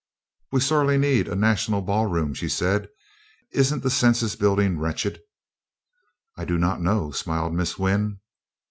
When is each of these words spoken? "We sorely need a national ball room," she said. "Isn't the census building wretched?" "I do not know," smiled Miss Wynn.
"We 0.51 0.61
sorely 0.61 0.97
need 0.97 1.27
a 1.27 1.35
national 1.35 1.83
ball 1.83 2.07
room," 2.07 2.33
she 2.33 2.49
said. 2.49 2.89
"Isn't 3.51 3.83
the 3.83 3.91
census 3.91 4.35
building 4.35 4.79
wretched?" 4.79 5.21
"I 6.35 6.43
do 6.43 6.57
not 6.57 6.81
know," 6.81 7.11
smiled 7.11 7.53
Miss 7.53 7.77
Wynn. 7.77 8.19